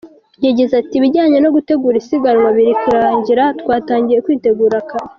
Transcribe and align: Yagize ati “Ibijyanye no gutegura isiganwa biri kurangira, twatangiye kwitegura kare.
Yagize 0.45 0.73
ati 0.81 0.93
“Ibijyanye 0.97 1.37
no 1.41 1.49
gutegura 1.55 1.95
isiganwa 2.01 2.47
biri 2.57 2.73
kurangira, 2.81 3.43
twatangiye 3.59 4.23
kwitegura 4.25 4.77
kare. 4.89 5.09